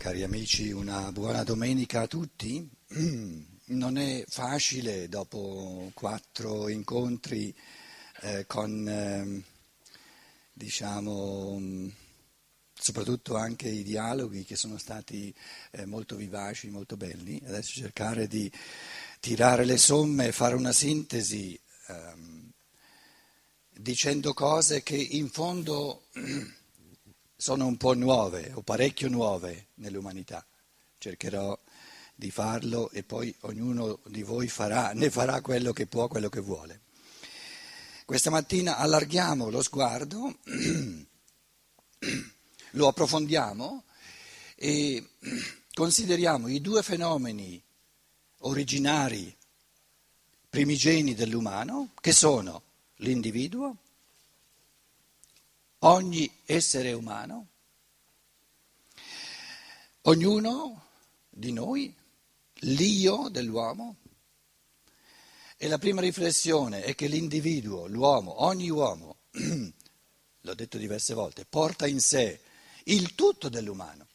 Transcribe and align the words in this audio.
Cari 0.00 0.22
amici, 0.22 0.70
una 0.70 1.12
buona 1.12 1.42
domenica 1.42 2.00
a 2.00 2.06
tutti. 2.06 2.66
Non 3.66 3.98
è 3.98 4.24
facile 4.26 5.10
dopo 5.10 5.90
quattro 5.92 6.68
incontri 6.70 7.54
eh, 8.22 8.46
con, 8.46 8.88
eh, 8.88 9.42
diciamo, 10.54 11.60
soprattutto 12.72 13.36
anche 13.36 13.68
i 13.68 13.82
dialoghi 13.82 14.44
che 14.44 14.56
sono 14.56 14.78
stati 14.78 15.32
eh, 15.72 15.84
molto 15.84 16.16
vivaci, 16.16 16.70
molto 16.70 16.96
belli, 16.96 17.38
adesso 17.44 17.72
cercare 17.74 18.26
di 18.26 18.50
tirare 19.20 19.66
le 19.66 19.76
somme 19.76 20.28
e 20.28 20.32
fare 20.32 20.54
una 20.54 20.72
sintesi 20.72 21.60
ehm, 21.88 22.50
dicendo 23.68 24.32
cose 24.32 24.82
che 24.82 24.96
in 24.96 25.28
fondo 25.28 26.06
sono 27.40 27.64
un 27.64 27.78
po' 27.78 27.94
nuove 27.94 28.52
o 28.54 28.60
parecchio 28.60 29.08
nuove 29.08 29.68
nell'umanità. 29.76 30.44
Cercherò 30.98 31.58
di 32.14 32.30
farlo 32.30 32.90
e 32.90 33.02
poi 33.02 33.34
ognuno 33.40 34.00
di 34.08 34.22
voi 34.22 34.46
farà, 34.46 34.92
ne 34.92 35.08
farà 35.10 35.40
quello 35.40 35.72
che 35.72 35.86
può, 35.86 36.06
quello 36.06 36.28
che 36.28 36.40
vuole. 36.40 36.80
Questa 38.04 38.28
mattina 38.28 38.76
allarghiamo 38.76 39.48
lo 39.48 39.62
sguardo, 39.62 40.36
lo 42.72 42.88
approfondiamo 42.88 43.84
e 44.56 45.08
consideriamo 45.72 46.46
i 46.46 46.60
due 46.60 46.82
fenomeni 46.82 47.60
originari, 48.40 49.34
primigeni 50.50 51.14
dell'umano, 51.14 51.92
che 52.02 52.12
sono 52.12 52.62
l'individuo 52.96 53.76
ogni 55.80 56.30
essere 56.44 56.92
umano, 56.92 57.46
ognuno 60.02 60.84
di 61.28 61.52
noi, 61.52 61.94
l'io 62.60 63.28
dell'uomo. 63.28 63.96
E 65.56 65.68
la 65.68 65.78
prima 65.78 66.00
riflessione 66.00 66.82
è 66.82 66.94
che 66.94 67.06
l'individuo, 67.06 67.86
l'uomo, 67.86 68.44
ogni 68.44 68.70
uomo, 68.70 69.16
l'ho 70.40 70.54
detto 70.54 70.78
diverse 70.78 71.12
volte, 71.12 71.44
porta 71.44 71.86
in 71.86 72.00
sé 72.00 72.40
il 72.84 73.14
tutto 73.14 73.48
dell'umano. 73.48 74.06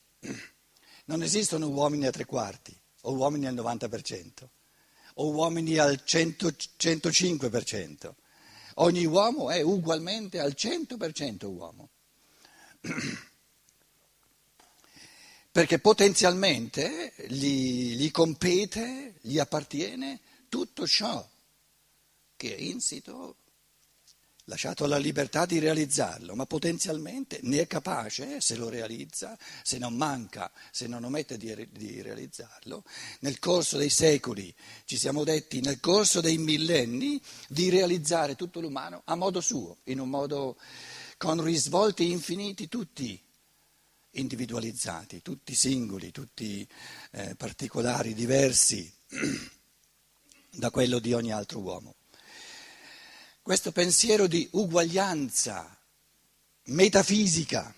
Non 1.05 1.21
esistono 1.21 1.67
uomini 1.67 2.07
a 2.07 2.11
tre 2.11 2.25
quarti, 2.25 2.75
o 3.01 3.13
uomini 3.13 3.45
al 3.45 3.53
90%, 3.53 4.47
o 5.15 5.29
uomini 5.29 5.77
al 5.77 6.03
100, 6.03 6.47
105%. 6.77 8.13
Ogni 8.75 9.05
uomo 9.05 9.49
è 9.49 9.61
ugualmente 9.61 10.39
al 10.39 10.53
100% 10.55 11.45
uomo. 11.45 11.89
Perché 15.51 15.79
potenzialmente 15.79 17.13
gli, 17.27 17.95
gli, 17.95 18.11
compete, 18.11 19.15
gli 19.21 19.39
appartiene 19.39 20.19
tutto 20.49 20.85
ciò 20.85 21.25
che 22.35 22.55
è 22.55 22.59
insito 22.59 23.37
lasciato 24.45 24.83
alla 24.83 24.97
libertà 24.97 25.45
di 25.45 25.59
realizzarlo, 25.59 26.35
ma 26.35 26.45
potenzialmente 26.45 27.39
ne 27.43 27.61
è 27.61 27.67
capace, 27.67 28.41
se 28.41 28.55
lo 28.55 28.69
realizza, 28.69 29.37
se 29.63 29.77
non 29.77 29.95
manca, 29.95 30.51
se 30.71 30.87
non 30.87 31.03
omette 31.03 31.37
di, 31.37 31.67
di, 31.71 32.01
realizzarlo, 32.01 32.83
nel 33.21 33.39
corso 33.39 33.77
dei 33.77 33.89
secoli, 33.89 34.53
ci 34.85 34.97
siamo 34.97 35.23
detti, 35.23 35.61
nel 35.61 35.79
corso 35.79 36.21
dei 36.21 36.37
millenni, 36.37 37.21
di 37.47 37.69
realizzare 37.69 38.35
tutto 38.35 38.59
l'umano 38.59 39.01
a 39.05 39.15
modo 39.15 39.41
suo, 39.41 39.77
in 39.85 39.99
un 39.99 40.09
modo 40.09 40.57
con 41.17 41.41
risvolti 41.43 42.11
infiniti 42.11 42.67
tutti 42.67 43.19
individualizzati, 44.11 45.21
tutti 45.21 45.55
singoli, 45.55 46.11
tutti 46.11 46.65
eh, 47.11 47.35
particolari, 47.35 48.13
diversi 48.13 48.91
da 50.51 50.69
quello 50.69 50.99
di 50.99 51.13
ogni 51.13 51.33
altro 51.33 51.59
uomo 51.59 51.95
questo 53.45 53.71
pensiero 53.71 54.25
di 54.25 54.49
uguaglianza 54.53 55.79
metafisica, 56.63 57.71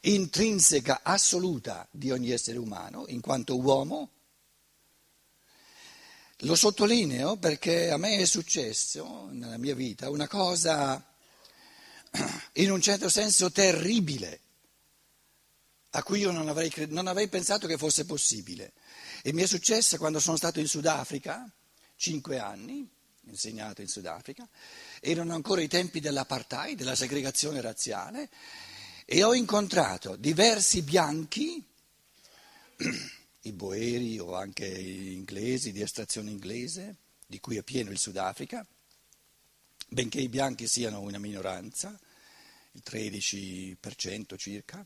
intrinseca, 0.00 1.00
assoluta 1.02 1.88
di 1.90 2.10
ogni 2.10 2.30
essere 2.30 2.58
umano, 2.58 3.06
in 3.08 3.22
quanto 3.22 3.58
uomo, 3.58 4.10
lo 6.40 6.54
sottolineo 6.54 7.38
perché 7.38 7.90
a 7.90 7.96
me 7.96 8.18
è 8.18 8.26
successo 8.26 9.28
nella 9.30 9.56
mia 9.56 9.74
vita 9.74 10.10
una 10.10 10.28
cosa 10.28 11.02
in 12.60 12.70
un 12.70 12.82
certo 12.82 13.08
senso 13.08 13.50
terribile, 13.50 14.40
a 15.92 16.02
cui 16.02 16.18
io 16.18 16.32
non 16.32 16.50
avrei, 16.50 16.70
non 16.88 17.06
avrei 17.06 17.28
pensato 17.28 17.66
che 17.66 17.78
fosse 17.78 18.04
possibile. 18.04 18.74
E 19.22 19.32
mi 19.32 19.40
è 19.40 19.46
successo 19.46 19.96
quando 19.96 20.20
sono 20.20 20.36
stato 20.36 20.60
in 20.60 20.68
Sudafrica, 20.68 21.50
cinque 21.96 22.38
anni, 22.38 22.96
insegnato 23.30 23.80
in 23.80 23.88
Sudafrica, 23.88 24.48
erano 25.00 25.34
ancora 25.34 25.60
i 25.60 25.68
tempi 25.68 26.00
dell'apartheid, 26.00 26.76
della 26.76 26.94
segregazione 26.94 27.60
razziale, 27.60 28.28
e 29.04 29.22
ho 29.22 29.34
incontrato 29.34 30.16
diversi 30.16 30.82
bianchi, 30.82 31.64
i 33.42 33.52
boeri 33.52 34.18
o 34.18 34.34
anche 34.34 34.68
gli 34.68 35.12
inglesi 35.12 35.72
di 35.72 35.80
estrazione 35.80 36.30
inglese, 36.30 36.96
di 37.26 37.40
cui 37.40 37.56
è 37.56 37.62
pieno 37.62 37.90
il 37.90 37.98
Sudafrica, 37.98 38.66
benché 39.88 40.20
i 40.20 40.28
bianchi 40.28 40.66
siano 40.66 41.00
una 41.00 41.18
minoranza, 41.18 41.98
il 42.72 42.82
13% 42.84 44.36
circa, 44.36 44.84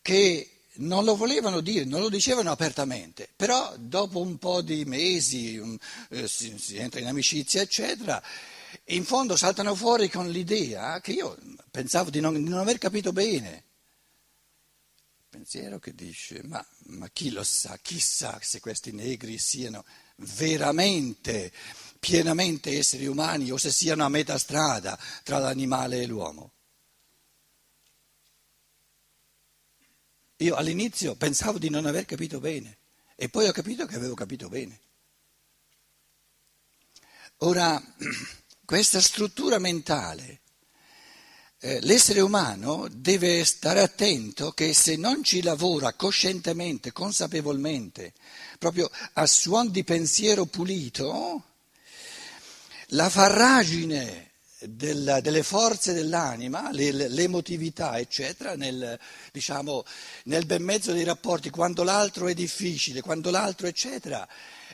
che 0.00 0.61
non 0.76 1.04
lo 1.04 1.16
volevano 1.16 1.60
dire, 1.60 1.84
non 1.84 2.00
lo 2.00 2.08
dicevano 2.08 2.50
apertamente, 2.50 3.28
però 3.34 3.74
dopo 3.78 4.20
un 4.20 4.38
po' 4.38 4.62
di 4.62 4.84
mesi 4.84 5.58
um, 5.58 5.76
eh, 6.10 6.26
si, 6.28 6.56
si 6.58 6.76
entra 6.76 7.00
in 7.00 7.06
amicizia, 7.06 7.60
eccetera, 7.60 8.22
in 8.86 9.04
fondo 9.04 9.36
saltano 9.36 9.74
fuori 9.74 10.08
con 10.08 10.30
l'idea 10.30 11.00
che 11.00 11.12
io 11.12 11.36
pensavo 11.70 12.10
di 12.10 12.20
non, 12.20 12.34
di 12.34 12.48
non 12.48 12.58
aver 12.58 12.78
capito 12.78 13.12
bene. 13.12 13.64
Pensiero 15.28 15.78
che 15.78 15.94
dice, 15.94 16.42
ma, 16.44 16.64
ma 16.88 17.08
chi 17.08 17.30
lo 17.30 17.42
sa, 17.42 17.78
chissà 17.80 18.38
se 18.42 18.60
questi 18.60 18.92
negri 18.92 19.38
siano 19.38 19.84
veramente, 20.16 21.50
pienamente 21.98 22.76
esseri 22.76 23.06
umani 23.06 23.50
o 23.50 23.56
se 23.56 23.70
siano 23.72 24.04
a 24.04 24.10
metà 24.10 24.36
strada 24.36 24.98
tra 25.22 25.38
l'animale 25.38 26.02
e 26.02 26.06
l'uomo. 26.06 26.52
Io 30.42 30.56
all'inizio 30.56 31.14
pensavo 31.14 31.56
di 31.56 31.70
non 31.70 31.86
aver 31.86 32.04
capito 32.04 32.40
bene 32.40 32.78
e 33.14 33.28
poi 33.28 33.46
ho 33.46 33.52
capito 33.52 33.86
che 33.86 33.94
avevo 33.94 34.14
capito 34.14 34.48
bene. 34.48 34.80
Ora, 37.38 37.80
questa 38.64 39.00
struttura 39.00 39.60
mentale, 39.60 40.40
eh, 41.60 41.78
l'essere 41.82 42.20
umano 42.20 42.88
deve 42.90 43.44
stare 43.44 43.82
attento 43.82 44.50
che 44.50 44.74
se 44.74 44.96
non 44.96 45.22
ci 45.22 45.42
lavora 45.42 45.92
coscientemente, 45.92 46.90
consapevolmente, 46.90 48.12
proprio 48.58 48.90
a 49.12 49.26
suon 49.26 49.70
di 49.70 49.84
pensiero 49.84 50.46
pulito, 50.46 51.44
la 52.88 53.08
farragine 53.08 54.31
del, 54.66 55.20
delle 55.22 55.42
forze 55.42 55.92
dell'anima, 55.92 56.70
l'emotività, 56.72 57.98
eccetera, 57.98 58.54
nel, 58.56 58.98
diciamo, 59.32 59.84
nel 60.24 60.46
ben 60.46 60.62
mezzo 60.62 60.92
dei 60.92 61.04
rapporti, 61.04 61.50
quando 61.50 61.82
l'altro 61.82 62.28
è 62.28 62.34
difficile, 62.34 63.00
quando 63.00 63.30
l'altro, 63.30 63.66
eccetera, 63.66 64.26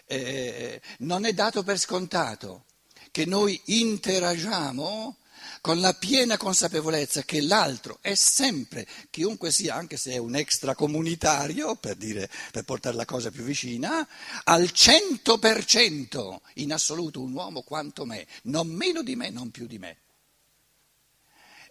eh, 0.07 0.81
non 0.99 1.25
è 1.25 1.33
dato 1.33 1.63
per 1.63 1.79
scontato 1.79 2.65
che 3.11 3.25
noi 3.25 3.61
interagiamo 3.67 5.17
con 5.61 5.81
la 5.81 5.95
piena 5.95 6.37
consapevolezza 6.37 7.23
che 7.23 7.41
l'altro 7.41 7.99
è 8.01 8.15
sempre, 8.15 8.87
chiunque 9.11 9.51
sia, 9.51 9.75
anche 9.75 9.97
se 9.97 10.13
è 10.13 10.17
un 10.19 10.37
extracomunitario, 10.37 11.77
per, 11.77 11.97
dire, 11.97 12.29
per 12.53 12.65
portare 12.65 12.97
la 12.97 13.05
cosa 13.05 13.31
più 13.31 13.43
vicina, 13.43 14.07
al 14.45 14.63
100% 14.63 16.37
in 16.55 16.73
assoluto 16.73 17.21
un 17.21 17.33
uomo 17.33 17.63
quanto 17.63 18.05
me, 18.05 18.27
non 18.45 18.69
meno 18.69 19.03
di 19.03 19.17
me, 19.17 19.31
non 19.31 19.51
più 19.51 19.67
di 19.67 19.79
me. 19.79 19.97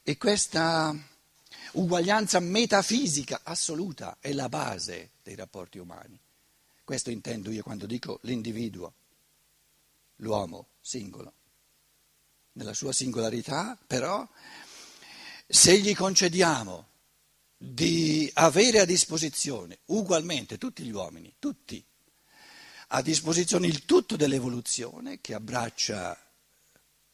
E 0.03 0.17
questa 0.17 0.95
uguaglianza 1.73 2.39
metafisica 2.39 3.41
assoluta 3.43 4.17
è 4.19 4.31
la 4.33 4.49
base 4.49 5.11
dei 5.23 5.35
rapporti 5.35 5.77
umani. 5.79 6.17
Questo 6.83 7.09
intendo 7.09 7.51
io 7.51 7.63
quando 7.63 7.85
dico 7.85 8.19
l'individuo, 8.23 8.93
l'uomo 10.17 10.67
singolo 10.79 11.33
nella 12.57 12.73
sua 12.73 12.91
singolarità, 12.91 13.77
però 13.87 14.27
se 15.47 15.79
gli 15.79 15.95
concediamo 15.95 16.85
di 17.55 18.29
avere 18.33 18.79
a 18.79 18.85
disposizione 18.85 19.79
ugualmente 19.85 20.57
tutti 20.57 20.83
gli 20.83 20.91
uomini, 20.91 21.33
tutti, 21.39 21.83
a 22.89 23.01
disposizione 23.01 23.67
il 23.67 23.85
tutto 23.85 24.15
dell'evoluzione 24.15 25.19
che 25.21 25.33
abbraccia 25.33 26.17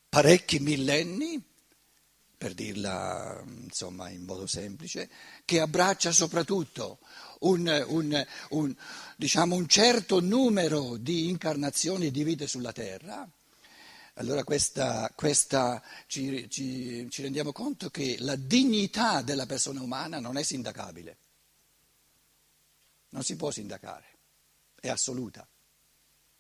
parecchi 0.10 0.60
millenni, 0.60 1.42
per 2.38 2.54
dirla 2.54 3.42
insomma 3.46 4.10
in 4.10 4.24
modo 4.24 4.48
semplice, 4.48 5.10
che 5.46 5.60
abbraccia 5.60 6.12
soprattutto 6.12 7.00
un, 7.39 7.86
un, 7.88 8.25
un, 8.50 8.75
diciamo, 9.18 9.56
un 9.56 9.68
certo 9.68 10.19
numero 10.19 10.98
di 10.98 11.30
incarnazioni 11.30 12.07
e 12.07 12.12
di 12.12 12.24
vite 12.24 12.48
sulla 12.48 12.72
Terra, 12.72 13.28
allora 14.15 14.44
questa, 14.44 15.12
questa 15.15 15.81
ci, 16.06 16.48
ci, 16.50 17.07
ci 17.10 17.21
rendiamo 17.24 17.51
conto 17.51 17.89
che 17.89 18.18
la 18.19 18.36
dignità 18.36 19.24
della 19.24 19.48
persona 19.48 19.81
umana 19.81 20.19
non 20.19 20.38
è 20.38 20.44
sindacabile, 20.44 21.18
non 23.10 23.24
si 23.24 23.36
può 23.36 23.50
sindacare, 23.50 24.06
è 24.80 24.89
assoluta. 24.89 25.48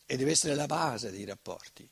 E 0.05 0.17
deve 0.17 0.31
essere 0.31 0.53
la 0.53 0.67
base 0.67 1.09
dei 1.09 1.25
rapporti. 1.25 1.89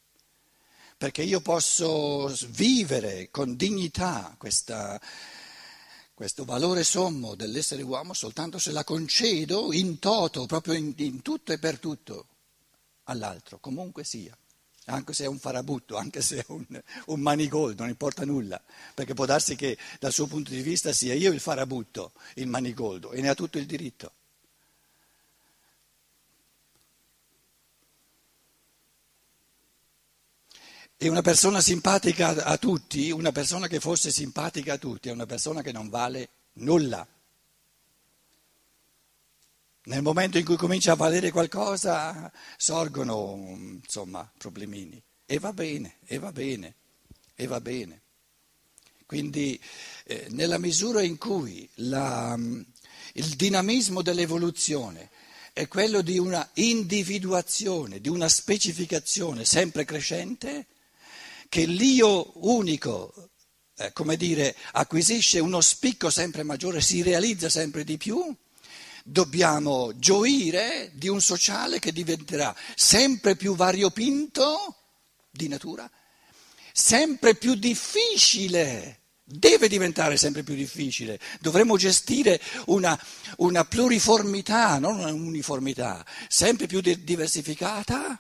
Perché 0.97 1.23
io 1.23 1.41
posso 1.41 2.31
vivere 2.49 3.31
con 3.31 3.55
dignità 3.55 4.35
questa, 4.37 5.01
questo 6.13 6.45
valore 6.45 6.83
sommo 6.83 7.33
dell'essere 7.33 7.81
uomo 7.81 8.13
soltanto 8.13 8.59
se 8.59 8.71
la 8.71 8.83
concedo 8.83 9.73
in 9.73 9.97
toto, 9.97 10.45
proprio 10.45 10.73
in, 10.73 10.93
in 10.97 11.23
tutto 11.23 11.53
e 11.53 11.57
per 11.57 11.79
tutto 11.79 12.27
all'altro, 13.05 13.57
comunque 13.59 14.03
sia 14.03 14.37
anche 14.85 15.13
se 15.13 15.25
è 15.25 15.27
un 15.27 15.39
farabutto, 15.39 15.95
anche 15.95 16.21
se 16.21 16.37
è 16.37 16.45
un, 16.47 16.65
un, 17.05 17.19
manigoldo, 17.19 17.81
non 17.81 17.89
importa 17.89 18.25
nulla, 18.25 18.61
perché 18.93 19.13
può 19.13 19.25
darsi 19.25 19.55
che 19.55 19.77
dal 19.99 20.11
suo 20.11 20.27
punto 20.27 20.51
di 20.51 20.61
vista 20.61 20.91
sia 20.91 21.13
io 21.13 21.31
il 21.31 21.39
farabutto, 21.39 22.13
il 22.35 22.47
manigoldo, 22.47 23.11
e 23.11 23.21
ne 23.21 23.29
ha 23.29 23.35
tutto 23.35 23.57
il 23.57 23.65
diritto. 23.65 24.13
E 30.97 31.07
una 31.09 31.21
persona 31.21 31.61
simpatica 31.61 32.43
a 32.43 32.57
tutti, 32.57 33.09
una 33.09 33.31
persona 33.31 33.67
che 33.67 33.79
fosse 33.79 34.11
simpatica 34.11 34.73
a 34.73 34.77
tutti, 34.77 35.09
è 35.09 35.11
una 35.11 35.25
persona 35.25 35.61
che 35.63 35.71
non 35.71 35.89
vale 35.89 36.29
nulla. 36.53 37.07
Nel 39.91 40.03
momento 40.03 40.37
in 40.37 40.45
cui 40.45 40.55
comincia 40.55 40.93
a 40.93 40.95
valere 40.95 41.31
qualcosa 41.31 42.31
sorgono 42.55 43.35
insomma 43.83 44.31
problemini. 44.37 45.03
E 45.25 45.37
va 45.37 45.51
bene, 45.51 45.97
e 46.05 46.17
va 46.17 46.31
bene, 46.31 46.75
e 47.35 47.45
va 47.45 47.59
bene. 47.59 48.01
Quindi 49.05 49.61
eh, 50.05 50.27
nella 50.29 50.57
misura 50.59 51.01
in 51.01 51.17
cui 51.17 51.69
la, 51.75 52.39
il 52.39 53.35
dinamismo 53.35 54.01
dell'evoluzione 54.01 55.09
è 55.51 55.67
quello 55.67 56.01
di 56.01 56.17
una 56.17 56.49
individuazione, 56.53 57.99
di 57.99 58.07
una 58.07 58.29
specificazione 58.29 59.43
sempre 59.43 59.83
crescente, 59.83 60.67
che 61.49 61.65
l'io 61.65 62.31
unico, 62.47 63.31
eh, 63.75 63.91
come 63.91 64.15
dire, 64.15 64.55
acquisisce 64.71 65.39
uno 65.39 65.59
spicco 65.59 66.09
sempre 66.09 66.43
maggiore, 66.43 66.79
si 66.79 67.01
realizza 67.01 67.49
sempre 67.49 67.83
di 67.83 67.97
più, 67.97 68.33
dobbiamo 69.03 69.97
gioire 69.97 70.91
di 70.93 71.07
un 71.07 71.21
sociale 71.21 71.79
che 71.79 71.91
diventerà 71.91 72.55
sempre 72.75 73.35
più 73.35 73.55
variopinto 73.55 74.75
di 75.29 75.47
natura, 75.47 75.89
sempre 76.71 77.35
più 77.35 77.55
difficile 77.55 78.97
deve 79.23 79.67
diventare 79.69 80.17
sempre 80.17 80.43
più 80.43 80.55
difficile. 80.55 81.19
Dovremmo 81.39 81.77
gestire 81.77 82.41
una, 82.65 82.99
una 83.37 83.63
pluriformità, 83.63 84.77
non 84.77 84.99
un'uniformità, 84.99 86.05
sempre 86.27 86.67
più 86.67 86.81
diversificata 86.81 88.19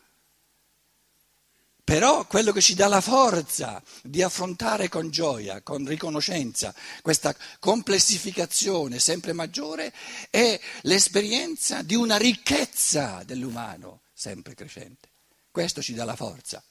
però 1.91 2.25
quello 2.25 2.53
che 2.53 2.61
ci 2.61 2.73
dà 2.73 2.87
la 2.87 3.01
forza 3.01 3.83
di 4.01 4.21
affrontare 4.21 4.87
con 4.87 5.09
gioia, 5.09 5.61
con 5.61 5.85
riconoscenza, 5.85 6.73
questa 7.01 7.35
complessificazione 7.59 8.97
sempre 8.97 9.33
maggiore 9.33 9.91
è 10.29 10.57
l'esperienza 10.83 11.81
di 11.81 11.95
una 11.95 12.15
ricchezza 12.15 13.23
dell'umano 13.25 14.03
sempre 14.13 14.55
crescente. 14.55 15.09
Questo 15.51 15.81
ci 15.81 15.93
dà 15.93 16.05
la 16.05 16.15
forza 16.15 16.63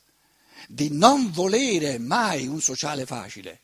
di 0.66 0.88
non 0.90 1.30
volere 1.30 1.98
mai 1.98 2.46
un 2.46 2.62
sociale 2.62 3.04
facile, 3.04 3.60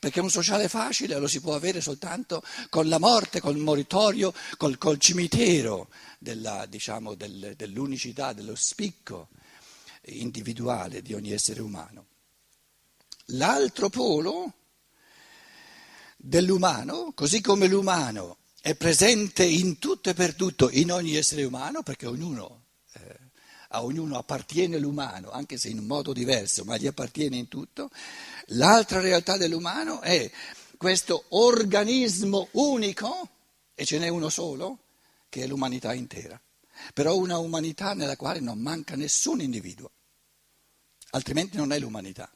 perché 0.00 0.20
un 0.20 0.30
sociale 0.30 0.66
facile 0.66 1.18
lo 1.18 1.28
si 1.28 1.42
può 1.42 1.54
avere 1.54 1.82
soltanto 1.82 2.42
con 2.70 2.88
la 2.88 2.98
morte, 2.98 3.42
col 3.42 3.58
moritorio, 3.58 4.32
col, 4.56 4.78
col 4.78 4.98
cimitero 4.98 5.88
della, 6.18 6.64
diciamo, 6.64 7.12
del, 7.12 7.52
dell'unicità, 7.54 8.32
dello 8.32 8.54
spicco 8.54 9.28
individuale 10.06 11.02
di 11.02 11.14
ogni 11.14 11.32
essere 11.32 11.60
umano. 11.60 12.06
L'altro 13.30 13.88
polo 13.88 14.52
dell'umano, 16.16 17.12
così 17.14 17.40
come 17.40 17.66
l'umano 17.66 18.38
è 18.60 18.74
presente 18.74 19.44
in 19.44 19.78
tutto 19.78 20.10
e 20.10 20.14
per 20.14 20.34
tutto 20.34 20.70
in 20.70 20.92
ogni 20.92 21.16
essere 21.16 21.44
umano, 21.44 21.82
perché 21.82 22.06
ognuno, 22.06 22.64
eh, 22.94 23.18
a 23.70 23.84
ognuno 23.84 24.16
appartiene 24.16 24.78
l'umano, 24.78 25.30
anche 25.30 25.56
se 25.56 25.68
in 25.68 25.78
un 25.78 25.86
modo 25.86 26.12
diverso, 26.12 26.64
ma 26.64 26.76
gli 26.76 26.86
appartiene 26.86 27.36
in 27.36 27.48
tutto, 27.48 27.90
l'altra 28.46 29.00
realtà 29.00 29.36
dell'umano 29.36 30.00
è 30.00 30.30
questo 30.76 31.24
organismo 31.30 32.48
unico, 32.52 33.28
e 33.74 33.84
ce 33.84 33.98
n'è 33.98 34.08
uno 34.08 34.28
solo, 34.28 34.78
che 35.28 35.42
è 35.42 35.46
l'umanità 35.46 35.94
intera, 35.94 36.40
però 36.94 37.16
una 37.16 37.38
umanità 37.38 37.94
nella 37.94 38.16
quale 38.16 38.40
non 38.40 38.58
manca 38.58 38.96
nessun 38.96 39.40
individuo 39.40 39.90
altrimenti 41.16 41.56
non 41.56 41.72
è 41.72 41.78
l'umanità. 41.78 42.30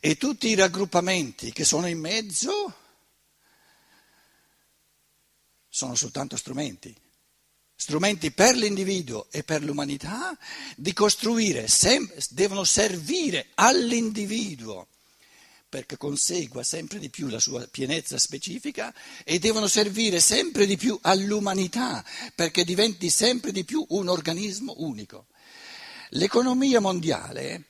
E 0.00 0.16
tutti 0.16 0.48
i 0.48 0.54
raggruppamenti 0.54 1.52
che 1.52 1.64
sono 1.64 1.86
in 1.86 1.98
mezzo 1.98 2.74
sono 5.68 5.94
soltanto 5.94 6.36
strumenti, 6.36 6.94
strumenti 7.74 8.30
per 8.30 8.54
l'individuo 8.54 9.26
e 9.30 9.42
per 9.42 9.62
l'umanità 9.62 10.36
di 10.76 10.92
costruire, 10.92 11.68
sem- 11.68 12.10
devono 12.30 12.64
servire 12.64 13.48
all'individuo 13.54 14.88
perché 15.68 15.96
consegua 15.96 16.62
sempre 16.62 16.98
di 16.98 17.10
più 17.10 17.26
la 17.28 17.40
sua 17.40 17.66
pienezza 17.66 18.18
specifica 18.18 18.94
e 19.24 19.38
devono 19.38 19.66
servire 19.66 20.20
sempre 20.20 20.64
di 20.64 20.76
più 20.76 20.98
all'umanità 21.02 22.04
perché 22.34 22.64
diventi 22.64 23.10
sempre 23.10 23.52
di 23.52 23.64
più 23.64 23.84
un 23.88 24.08
organismo 24.08 24.74
unico. 24.78 25.26
L'economia 26.10 26.80
mondiale 26.80 27.64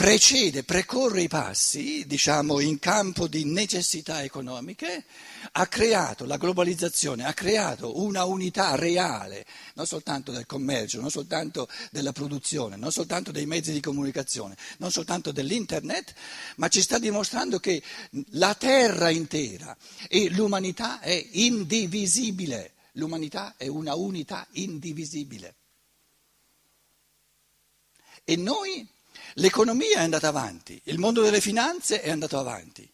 precede, 0.00 0.64
precorre 0.64 1.22
i 1.22 1.28
passi, 1.28 2.06
diciamo, 2.06 2.58
in 2.60 2.78
campo 2.78 3.28
di 3.28 3.44
necessità 3.44 4.22
economiche, 4.22 5.04
ha 5.52 5.66
creato 5.66 6.24
la 6.24 6.38
globalizzazione, 6.38 7.26
ha 7.26 7.34
creato 7.34 8.00
una 8.00 8.24
unità 8.24 8.74
reale, 8.76 9.44
non 9.74 9.86
soltanto 9.86 10.32
del 10.32 10.46
commercio, 10.46 11.00
non 11.00 11.10
soltanto 11.10 11.68
della 11.90 12.12
produzione, 12.12 12.76
non 12.76 12.90
soltanto 12.90 13.30
dei 13.30 13.44
mezzi 13.44 13.72
di 13.72 13.80
comunicazione, 13.80 14.56
non 14.78 14.90
soltanto 14.90 15.32
dell'internet, 15.32 16.14
ma 16.56 16.68
ci 16.68 16.80
sta 16.80 16.98
dimostrando 16.98 17.58
che 17.58 17.82
la 18.30 18.54
terra 18.54 19.10
intera 19.10 19.76
e 20.08 20.30
l'umanità 20.30 21.00
è 21.00 21.28
indivisibile, 21.32 22.72
l'umanità 22.92 23.54
è 23.58 23.66
una 23.66 23.94
unità 23.94 24.46
indivisibile. 24.52 25.56
E 28.24 28.36
noi, 28.36 28.86
l'economia 29.34 29.98
è 29.98 30.02
andata 30.02 30.28
avanti, 30.28 30.80
il 30.84 30.98
mondo 30.98 31.22
delle 31.22 31.40
finanze 31.40 32.00
è 32.00 32.10
andato 32.10 32.38
avanti. 32.38 32.90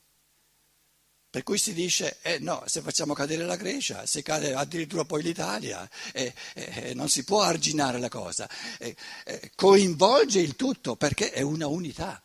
Per 1.36 1.44
cui 1.44 1.58
si 1.58 1.74
dice, 1.74 2.16
eh 2.22 2.38
no, 2.38 2.62
se 2.64 2.80
facciamo 2.80 3.12
cadere 3.12 3.44
la 3.44 3.56
Grecia, 3.56 4.06
se 4.06 4.22
cade 4.22 4.54
addirittura 4.54 5.04
poi 5.04 5.22
l'Italia, 5.22 5.86
eh, 6.14 6.32
eh, 6.54 6.94
non 6.94 7.10
si 7.10 7.24
può 7.24 7.42
arginare 7.42 7.98
la 7.98 8.08
cosa, 8.08 8.48
eh, 8.78 8.96
eh, 9.26 9.50
coinvolge 9.54 10.40
il 10.40 10.56
tutto 10.56 10.96
perché 10.96 11.32
è 11.32 11.42
una 11.42 11.66
unità. 11.66 12.22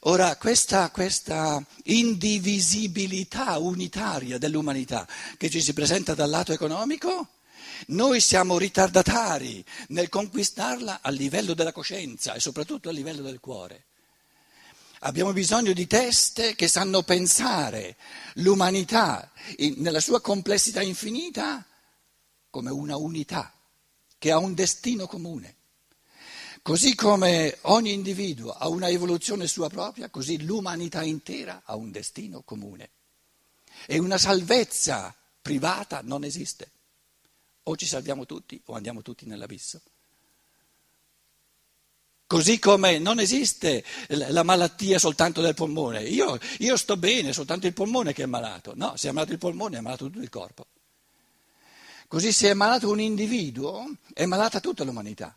Ora, 0.00 0.36
questa, 0.36 0.90
questa, 0.90 1.64
indivisibilità 1.84 3.56
unitaria 3.56 4.36
dell'umanità 4.36 5.06
che 5.38 5.48
ci 5.48 5.62
si 5.62 5.72
presenta 5.72 6.14
dal 6.14 6.28
lato 6.28 6.52
economico 6.52 7.28
noi 7.88 8.20
siamo 8.20 8.58
ritardatari 8.58 9.64
nel 9.88 10.08
conquistarla 10.08 11.00
a 11.02 11.10
livello 11.10 11.54
della 11.54 11.72
coscienza 11.72 12.34
e 12.34 12.40
soprattutto 12.40 12.88
a 12.88 12.92
livello 12.92 13.22
del 13.22 13.40
cuore. 13.40 13.86
Abbiamo 15.00 15.32
bisogno 15.32 15.72
di 15.72 15.86
teste 15.86 16.54
che 16.54 16.68
sanno 16.68 17.02
pensare 17.02 17.96
l'umanità 18.34 19.32
nella 19.76 20.00
sua 20.00 20.20
complessità 20.20 20.82
infinita 20.82 21.64
come 22.50 22.70
una 22.70 22.96
unità 22.96 23.54
che 24.18 24.30
ha 24.30 24.38
un 24.38 24.52
destino 24.52 25.06
comune. 25.06 25.56
Così 26.62 26.94
come 26.94 27.56
ogni 27.62 27.94
individuo 27.94 28.50
ha 28.50 28.68
una 28.68 28.88
evoluzione 28.90 29.46
sua 29.46 29.70
propria, 29.70 30.10
così 30.10 30.44
l'umanità 30.44 31.02
intera 31.02 31.62
ha 31.64 31.74
un 31.74 31.90
destino 31.90 32.42
comune. 32.42 32.90
E 33.86 33.98
una 33.98 34.18
salvezza 34.18 35.14
privata 35.40 36.02
non 36.02 36.24
esiste. 36.24 36.70
O 37.64 37.76
ci 37.76 37.86
salviamo 37.86 38.26
tutti 38.26 38.60
o 38.66 38.74
andiamo 38.74 39.02
tutti 39.02 39.26
nell'abisso. 39.26 39.80
Così 42.30 42.60
come 42.60 43.00
non 43.00 43.18
esiste 43.18 43.84
la 44.06 44.44
malattia 44.44 45.00
soltanto 45.00 45.40
del 45.40 45.54
polmone. 45.54 46.04
Io, 46.04 46.38
io 46.58 46.76
sto 46.76 46.96
bene, 46.96 47.32
soltanto 47.32 47.66
il 47.66 47.72
polmone 47.72 48.12
che 48.12 48.22
è 48.22 48.26
malato. 48.26 48.72
No, 48.76 48.96
se 48.96 49.08
è 49.08 49.12
malato 49.12 49.32
il 49.32 49.38
polmone 49.38 49.78
è 49.78 49.80
malato 49.80 50.06
tutto 50.06 50.20
il 50.20 50.28
corpo. 50.28 50.66
Così 52.06 52.30
se 52.30 52.50
è 52.50 52.54
malato 52.54 52.88
un 52.88 53.00
individuo, 53.00 53.84
è 54.12 54.26
malata 54.26 54.60
tutta 54.60 54.84
l'umanità. 54.84 55.36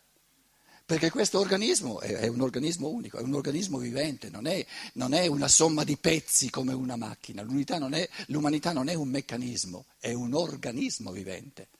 Perché 0.86 1.10
questo 1.10 1.40
organismo 1.40 1.98
è, 1.98 2.12
è 2.12 2.26
un 2.28 2.40
organismo 2.40 2.86
unico, 2.86 3.18
è 3.18 3.22
un 3.22 3.34
organismo 3.34 3.78
vivente, 3.78 4.30
non 4.30 4.46
è, 4.46 4.64
non 4.92 5.14
è 5.14 5.26
una 5.26 5.48
somma 5.48 5.82
di 5.82 5.96
pezzi 5.96 6.48
come 6.48 6.74
una 6.74 6.94
macchina. 6.94 7.42
Non 7.42 7.94
è, 7.94 8.08
l'umanità 8.26 8.72
non 8.72 8.88
è 8.88 8.94
un 8.94 9.08
meccanismo, 9.08 9.86
è 9.98 10.12
un 10.12 10.32
organismo 10.32 11.10
vivente. 11.10 11.70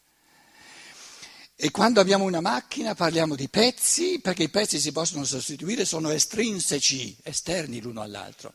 E 1.56 1.70
quando 1.70 2.00
abbiamo 2.00 2.24
una 2.24 2.40
macchina 2.40 2.94
parliamo 2.94 3.36
di 3.36 3.48
pezzi 3.48 4.18
perché 4.20 4.42
i 4.42 4.48
pezzi 4.48 4.80
si 4.80 4.90
possono 4.90 5.24
sostituire, 5.24 5.84
sono 5.84 6.10
estrinseci, 6.10 7.18
esterni 7.22 7.80
l'uno 7.80 8.02
all'altro. 8.02 8.54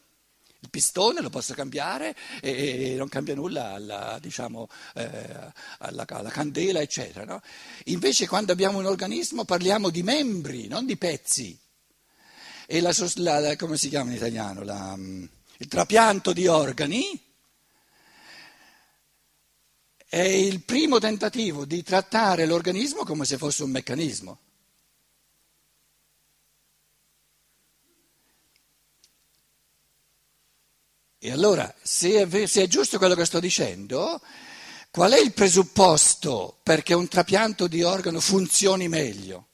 Il 0.59 0.69
pistone 0.69 1.21
lo 1.21 1.29
posso 1.29 1.53
cambiare 1.53 2.13
e, 2.41 2.95
non 2.97 3.07
cambia 3.07 3.33
nulla 3.35 3.71
alla, 3.71 4.17
diciamo, 4.19 4.67
eh, 4.95 5.53
alla, 5.77 6.05
alla 6.05 6.29
candela, 6.29 6.81
eccetera. 6.81 7.23
No? 7.23 7.41
Invece 7.85 8.27
quando 8.27 8.51
abbiamo 8.51 8.79
un 8.79 8.85
organismo 8.85 9.45
parliamo 9.45 9.89
di 9.89 10.03
membri, 10.03 10.67
non 10.67 10.85
di 10.85 10.97
pezzi. 10.97 11.57
E 12.67 12.81
la, 12.81 12.93
la, 13.15 13.55
come 13.55 13.77
si 13.77 13.87
chiama 13.87 14.09
in 14.09 14.17
italiano? 14.17 14.63
La, 14.63 14.97
il 14.97 15.67
trapianto 15.69 16.33
di 16.33 16.47
organi 16.47 17.28
è 20.09 20.21
il 20.21 20.63
primo 20.63 20.97
tentativo 20.97 21.65
di 21.65 21.83
trattare 21.83 22.47
l'organismo 22.47 23.03
come 23.03 23.25
se 23.25 23.37
fosse 23.37 23.61
un 23.61 23.69
meccanismo. 23.69 24.39
E 31.19 31.31
allora, 31.31 31.71
se 31.83 32.27
è, 32.27 32.45
se 32.47 32.63
è 32.63 32.67
giusto 32.67 32.97
quello 32.97 33.13
che 33.13 33.25
sto 33.25 33.39
dicendo, 33.39 34.19
qual 34.89 35.11
è 35.11 35.19
il 35.19 35.31
presupposto 35.31 36.57
perché 36.63 36.95
un 36.95 37.07
trapianto 37.07 37.67
di 37.67 37.83
organo 37.83 38.19
funzioni 38.19 38.87
meglio? 38.87 39.47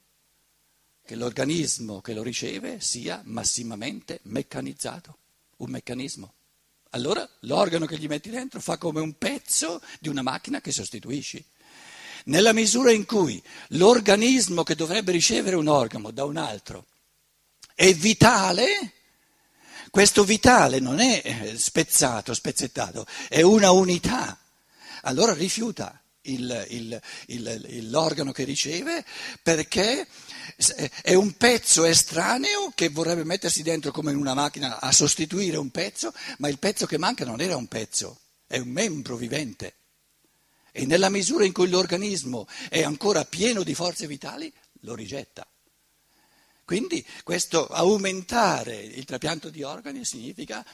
Che 1.03 1.15
l'organismo 1.15 2.00
che 2.00 2.13
lo 2.13 2.24
riceve 2.24 2.79
sia 2.79 3.21
massimamente 3.25 4.19
meccanizzato, 4.24 5.17
un 5.57 5.69
meccanismo. 5.69 6.33
Allora 6.95 7.27
l'organo 7.41 7.85
che 7.85 7.97
gli 7.97 8.07
metti 8.07 8.29
dentro 8.29 8.61
fa 8.61 8.77
come 8.77 9.01
un 9.01 9.17
pezzo 9.17 9.81
di 9.99 10.07
una 10.07 10.21
macchina 10.21 10.61
che 10.61 10.71
sostituisci. 10.71 11.43
Nella 12.25 12.53
misura 12.53 12.91
in 12.91 13.05
cui 13.05 13.41
l'organismo 13.69 14.63
che 14.63 14.75
dovrebbe 14.75 15.11
ricevere 15.11 15.57
un 15.57 15.67
organo 15.67 16.11
da 16.11 16.23
un 16.23 16.37
altro 16.37 16.85
è 17.75 17.93
vitale, 17.93 18.93
questo 19.89 20.23
vitale 20.23 20.79
non 20.79 20.99
è 20.99 21.21
eh, 21.21 21.57
spezzato, 21.57 22.33
spezzettato, 22.33 23.05
è 23.27 23.41
una 23.41 23.71
unità. 23.71 24.39
Allora 25.01 25.33
rifiuta 25.33 26.01
il, 26.21 26.65
il, 26.69 27.01
il, 27.27 27.89
l'organo 27.89 28.31
che 28.31 28.45
riceve 28.45 29.03
perché 29.43 30.07
è 31.01 31.13
un 31.13 31.35
pezzo 31.37 31.85
estraneo 31.85 32.71
che 32.75 32.89
vorrebbe 32.89 33.23
mettersi 33.23 33.63
dentro 33.63 33.91
come 33.91 34.11
in 34.11 34.17
una 34.17 34.33
macchina 34.33 34.79
a 34.79 34.91
sostituire 34.91 35.57
un 35.57 35.69
pezzo, 35.71 36.13
ma 36.37 36.47
il 36.47 36.59
pezzo 36.59 36.85
che 36.85 36.97
manca 36.97 37.25
non 37.25 37.41
era 37.41 37.55
un 37.55 37.67
pezzo, 37.67 38.19
è 38.47 38.57
un 38.57 38.69
membro 38.69 39.15
vivente. 39.15 39.75
E 40.71 40.85
nella 40.85 41.09
misura 41.09 41.45
in 41.45 41.53
cui 41.53 41.69
l'organismo 41.69 42.47
è 42.69 42.83
ancora 42.83 43.23
pieno 43.23 43.63
di 43.63 43.73
forze 43.73 44.07
vitali, 44.07 44.51
lo 44.81 44.93
rigetta. 44.93 45.47
Quindi 46.65 47.05
questo 47.23 47.67
aumentare 47.67 48.75
il 48.75 49.05
trapianto 49.05 49.49
di 49.49 49.61
organi 49.61 50.03
significa 50.03 50.65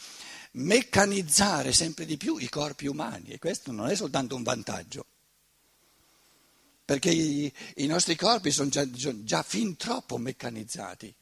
meccanizzare 0.53 1.73
sempre 1.73 2.05
di 2.05 2.17
più 2.17 2.37
i 2.37 2.49
corpi 2.49 2.87
umani 2.87 3.29
e 3.29 3.39
questo 3.39 3.71
non 3.71 3.89
è 3.89 3.95
soltanto 3.95 4.35
un 4.35 4.43
vantaggio, 4.43 5.05
perché 6.91 7.09
i, 7.09 7.49
i 7.75 7.85
nostri 7.85 8.17
corpi 8.17 8.51
sono 8.51 8.67
già, 8.67 8.85
già 8.89 9.43
fin 9.43 9.77
troppo 9.77 10.17
meccanizzati. 10.17 11.15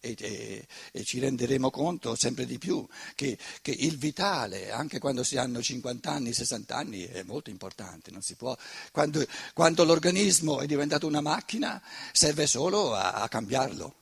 E, 0.00 0.14
e, 0.18 0.66
e, 0.92 1.04
ci 1.04 1.18
renderemo 1.18 1.70
conto 1.70 2.14
sempre 2.14 2.44
di 2.44 2.58
più 2.58 2.86
che, 3.14 3.38
che, 3.62 3.70
il 3.70 3.96
vitale, 3.96 4.70
anche 4.70 4.98
quando 4.98 5.24
si 5.24 5.38
hanno 5.38 5.62
50 5.62 6.10
anni, 6.10 6.34
60 6.34 6.76
anni, 6.76 7.04
è 7.04 7.22
molto 7.22 7.48
importante. 7.48 8.12
Può, 8.36 8.54
quando, 8.92 9.26
quando, 9.54 9.84
l'organismo 9.84 10.60
è 10.60 10.66
diventato 10.66 11.06
una 11.06 11.22
macchina, 11.22 11.82
serve 12.12 12.46
solo 12.46 12.94
a, 12.94 13.12
a 13.12 13.28
cambiarlo. 13.28 13.94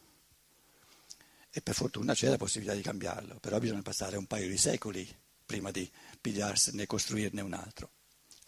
E 1.50 1.62
per 1.62 1.75
fortuna 1.77 2.15
c'è 2.15 2.31
la 2.31 2.37
possibilità 2.37 2.75
di 2.75 2.83
cambiarlo, 2.83 3.38
però 3.38 3.61
bisogna 3.61 3.83
passare 3.83 4.17
un 4.17 4.27
paio 4.27 4.49
di 4.49 4.59
secoli 4.59 5.09
prima 5.47 5.71
di 5.71 5.88
pigliarsene 6.21 6.83
e 6.83 6.87
costruirne 6.87 7.43
un 7.43 7.53
altro. 7.53 7.91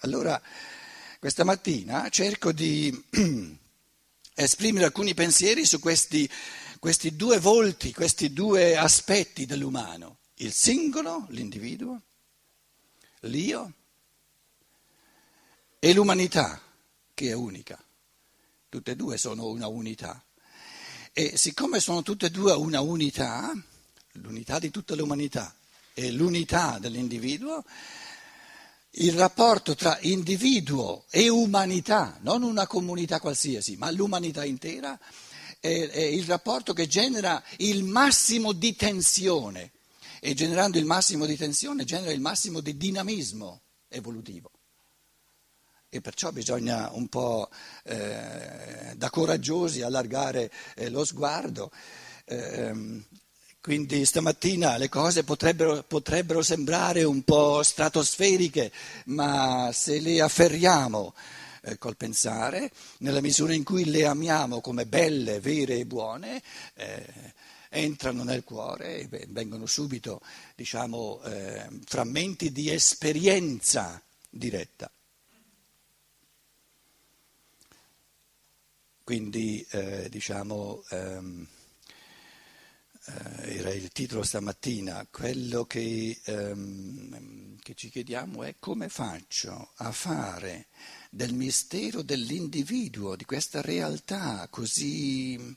Allora, 0.01 0.43
questa 1.21 1.45
mattina 1.45 2.09
cerco 2.09 2.51
di 2.51 2.91
esprimere 4.35 4.87
alcuni 4.87 5.13
pensieri 5.13 5.67
su 5.67 5.79
questi 5.79 6.29
questi 6.81 7.15
due 7.15 7.39
volti, 7.39 7.93
questi 7.93 8.33
due 8.33 8.75
aspetti 8.75 9.45
dell'umano, 9.45 10.17
il 10.37 10.51
singolo, 10.51 11.27
l'individuo, 11.29 12.01
l'io 13.25 13.75
e 15.79 15.93
l'umanità, 15.93 16.59
che 17.13 17.29
è 17.29 17.35
unica. 17.35 17.79
Tutte 18.71 18.93
e 18.93 18.97
due 18.97 19.19
sono 19.19 19.49
una 19.49 19.67
unità. 19.67 20.25
E 21.13 21.37
siccome 21.37 21.81
sono 21.81 22.03
tutte 22.03 22.27
e 22.27 22.31
due 22.31 22.53
una 22.53 22.81
unità, 22.81 23.53
l'unità 24.13 24.59
di 24.59 24.71
tutta 24.71 24.95
l'umanità 24.95 25.55
e 25.93 26.11
l'unità 26.13 26.79
dell'individuo, 26.79 27.63
il 28.95 29.13
rapporto 29.13 29.75
tra 29.75 29.99
individuo 30.01 31.05
e 31.11 31.29
umanità, 31.29 32.19
non 32.23 32.43
una 32.43 32.67
comunità 32.67 33.21
qualsiasi, 33.21 33.77
ma 33.77 33.91
l'umanità 33.91 34.45
intera, 34.45 34.99
è, 35.61 35.89
è 35.89 36.01
il 36.01 36.25
rapporto 36.25 36.73
che 36.73 36.87
genera 36.87 37.43
il 37.59 37.85
massimo 37.85 38.53
di 38.53 38.75
tensione 38.75 39.73
e 40.21 40.35
generando 40.35 40.79
il 40.79 40.87
massimo 40.87 41.25
di 41.25 41.37
tensione 41.37 41.85
genera 41.85 42.13
il 42.13 42.21
massimo 42.21 42.61
di 42.61 42.77
dinamismo 42.77 43.63
evolutivo. 43.89 44.51
E 45.89 46.01
perciò 46.01 46.31
bisogna 46.31 46.91
un 46.93 47.09
po' 47.09 47.49
eh, 47.85 48.95
da 48.97 49.11
coraggiosi 49.11 49.83
allargare 49.83 50.51
eh, 50.77 50.89
lo 50.89 51.05
sguardo. 51.05 51.71
Eh, 52.25 53.05
quindi 53.61 54.05
stamattina 54.07 54.79
le 54.79 54.89
cose 54.89 55.23
potrebbero, 55.23 55.83
potrebbero 55.83 56.43
sembrare 56.43 57.05
un 57.05 57.23
po' 57.23 57.63
stratosferiche, 57.63 58.73
ma 59.07 59.71
se 59.73 60.01
le 60.01 60.21
afferriamo 60.23 61.15
eh, 61.63 61.77
col 61.77 61.97
pensare, 61.97 62.71
nella 62.99 63.21
misura 63.21 63.53
in 63.53 63.63
cui 63.63 63.85
le 63.85 64.07
amiamo 64.07 64.61
come 64.61 64.87
belle, 64.87 65.41
vere 65.41 65.77
e 65.77 65.85
buone, 65.85 66.43
eh, 66.75 67.35
entrano 67.69 68.25
nel 68.25 68.45
cuore 68.45 69.09
e 69.11 69.27
vengono 69.29 69.67
subito, 69.67 70.23
diciamo, 70.57 71.21
eh, 71.23 71.69
frammenti 71.85 72.53
di 72.53 72.71
esperienza 72.71 74.03
diretta. 74.29 74.91
Quindi, 79.05 79.67
eh, 79.71 80.09
diciamo, 80.09 80.83
ehm, 80.89 81.47
eh, 81.47 81.60
era 83.43 83.73
il 83.73 83.91
titolo 83.91 84.23
stamattina, 84.23 85.07
quello 85.11 85.65
che, 85.65 86.21
ehm, 86.25 87.59
che 87.63 87.75
ci 87.75 87.91
chiediamo 87.91 88.43
è 88.43 88.57
come 88.59 88.89
faccio 88.89 89.73
a 89.77 89.93
fare 89.93 90.67
del 91.11 91.35
mistero 91.35 92.03
dell'individuo, 92.03 93.17
di 93.17 93.25
questa 93.25 93.61
realtà 93.61 94.47
così 94.51 95.57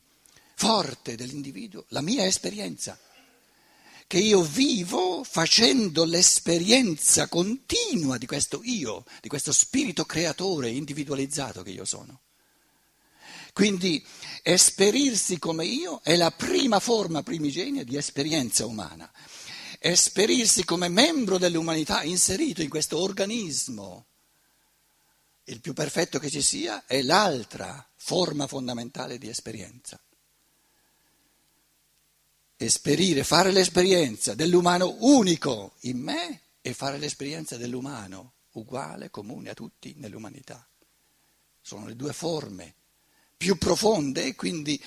forte 0.55 1.15
dell'individuo, 1.15 1.85
la 1.89 2.01
mia 2.01 2.25
esperienza, 2.25 2.97
che 4.07 4.17
io 4.19 4.43
vivo 4.43 5.23
facendo 5.23 6.05
l'esperienza 6.05 7.27
continua 7.27 8.17
di 8.17 8.25
questo 8.25 8.61
io, 8.63 9.03
di 9.21 9.27
questo 9.27 9.51
spirito 9.51 10.05
creatore 10.05 10.69
individualizzato 10.69 11.63
che 11.63 11.71
io 11.71 11.85
sono. 11.85 12.21
Quindi 13.53 14.03
esperirsi 14.41 15.37
come 15.39 15.65
io 15.65 16.01
è 16.03 16.15
la 16.15 16.31
prima 16.31 16.79
forma 16.79 17.23
primigenia 17.23 17.83
di 17.83 17.95
esperienza 17.95 18.65
umana. 18.65 19.09
Esperirsi 19.79 20.65
come 20.65 20.89
membro 20.89 21.37
dell'umanità 21.37 22.03
inserito 22.03 22.61
in 22.61 22.69
questo 22.69 22.99
organismo 22.99 24.07
il 25.45 25.59
più 25.59 25.73
perfetto 25.73 26.19
che 26.19 26.29
ci 26.29 26.41
sia 26.41 26.85
è 26.85 27.01
l'altra 27.01 27.85
forma 27.95 28.47
fondamentale 28.47 29.17
di 29.17 29.27
esperienza. 29.27 29.99
Esperire, 32.55 33.25
fare 33.25 33.51
l'esperienza 33.51 34.35
dell'umano 34.35 34.95
unico 34.99 35.75
in 35.81 35.99
me 35.99 36.41
e 36.61 36.73
fare 36.73 36.97
l'esperienza 36.97 37.57
dell'umano 37.57 38.33
uguale, 38.53 39.09
comune 39.09 39.49
a 39.49 39.53
tutti 39.53 39.93
nell'umanità. 39.97 40.65
Sono 41.59 41.87
le 41.87 41.95
due 41.95 42.13
forme 42.13 42.75
più 43.35 43.57
profonde, 43.57 44.35
quindi 44.35 44.81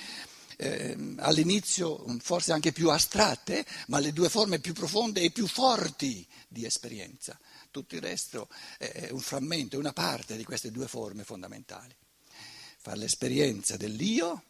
eh, 0.57 1.15
all'inizio 1.17 2.03
forse 2.19 2.51
anche 2.51 2.71
più 2.71 2.89
astratte, 2.89 3.65
ma 3.87 3.99
le 3.99 4.11
due 4.11 4.29
forme 4.29 4.59
più 4.59 4.73
profonde 4.73 5.21
e 5.21 5.31
più 5.31 5.47
forti 5.47 6.25
di 6.47 6.65
esperienza. 6.65 7.39
Tutto 7.69 7.95
il 7.95 8.01
resto 8.01 8.49
è 8.77 9.09
un 9.11 9.19
frammento, 9.19 9.75
è 9.75 9.79
una 9.79 9.93
parte 9.93 10.35
di 10.35 10.43
queste 10.43 10.71
due 10.71 10.87
forme 10.87 11.23
fondamentali. 11.23 11.95
Fare 12.79 12.97
l'esperienza 12.97 13.77
dell'io, 13.77 14.43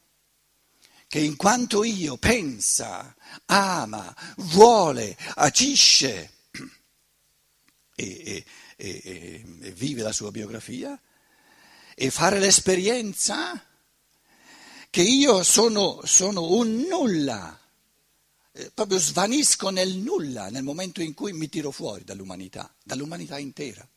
che 1.08 1.20
in 1.20 1.36
quanto 1.36 1.84
io 1.84 2.18
pensa, 2.18 3.16
ama, 3.46 4.16
vuole, 4.38 5.18
agisce 5.36 6.32
e, 7.96 8.22
e, 8.24 8.46
e, 8.78 9.46
e 9.62 9.72
vive 9.72 10.04
la 10.04 10.12
sua 10.14 10.32
biografia, 10.32 11.00
e 11.96 12.12
fare 12.12 12.40
l'esperienza 12.40 13.67
che 14.98 15.04
io 15.04 15.44
sono, 15.44 16.00
sono 16.06 16.54
un 16.54 16.88
nulla, 16.90 17.56
eh, 18.52 18.72
proprio 18.74 18.98
svanisco 18.98 19.70
nel 19.70 19.94
nulla 19.94 20.50
nel 20.50 20.64
momento 20.64 21.04
in 21.04 21.14
cui 21.14 21.34
mi 21.34 21.50
tiro 21.50 21.70
fuori 21.70 22.04
dall'umanità, 22.04 22.74
dall'umanità 22.84 23.38
intera. 23.38 23.88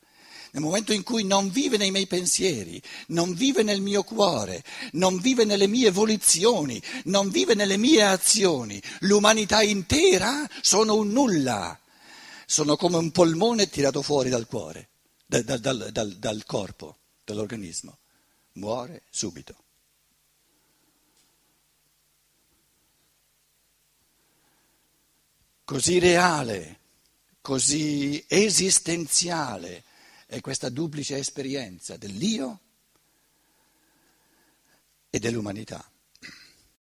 Nel 0.50 0.62
momento 0.62 0.92
in 0.92 1.02
cui 1.02 1.24
non 1.24 1.48
vive 1.48 1.78
nei 1.78 1.90
miei 1.90 2.06
pensieri, 2.06 2.82
non 3.06 3.32
vive 3.32 3.62
nel 3.62 3.80
mio 3.80 4.02
cuore, 4.02 4.62
non 4.92 5.18
vive 5.20 5.46
nelle 5.46 5.68
mie 5.68 5.90
volizioni, 5.90 6.78
non 7.04 7.30
vive 7.30 7.54
nelle 7.54 7.78
mie 7.78 8.02
azioni, 8.02 8.78
l'umanità 8.98 9.62
intera 9.62 10.46
sono 10.60 10.96
un 10.96 11.08
nulla, 11.12 11.80
sono 12.44 12.76
come 12.76 12.98
un 12.98 13.10
polmone 13.10 13.70
tirato 13.70 14.02
fuori 14.02 14.28
dal 14.28 14.46
cuore, 14.46 14.90
dal, 15.24 15.44
dal, 15.44 15.88
dal, 15.92 16.12
dal 16.18 16.44
corpo, 16.44 16.98
dall'organismo, 17.24 17.96
muore 18.52 19.04
subito. 19.08 19.56
Così 25.70 26.00
reale, 26.00 26.80
così 27.40 28.24
esistenziale 28.26 29.84
è 30.26 30.40
questa 30.40 30.68
duplice 30.68 31.16
esperienza 31.16 31.96
dell'io 31.96 32.60
e 35.08 35.20
dell'umanità. 35.20 35.88